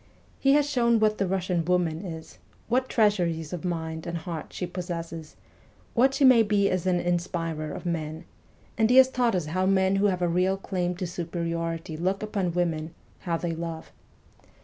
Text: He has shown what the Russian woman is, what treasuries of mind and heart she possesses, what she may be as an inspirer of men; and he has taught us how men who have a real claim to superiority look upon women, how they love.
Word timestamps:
He 0.39 0.53
has 0.53 0.67
shown 0.67 0.99
what 0.99 1.19
the 1.19 1.27
Russian 1.27 1.63
woman 1.63 2.03
is, 2.03 2.39
what 2.67 2.89
treasuries 2.89 3.53
of 3.53 3.63
mind 3.63 4.07
and 4.07 4.17
heart 4.17 4.51
she 4.51 4.65
possesses, 4.65 5.35
what 5.93 6.15
she 6.15 6.25
may 6.25 6.41
be 6.41 6.71
as 6.71 6.87
an 6.87 6.99
inspirer 6.99 7.71
of 7.71 7.85
men; 7.85 8.25
and 8.79 8.89
he 8.89 8.95
has 8.97 9.09
taught 9.11 9.35
us 9.35 9.45
how 9.45 9.67
men 9.67 9.97
who 9.97 10.07
have 10.07 10.23
a 10.23 10.27
real 10.27 10.57
claim 10.57 10.95
to 10.95 11.05
superiority 11.05 11.95
look 11.95 12.23
upon 12.23 12.53
women, 12.53 12.95
how 13.19 13.37
they 13.37 13.51
love. 13.53 13.91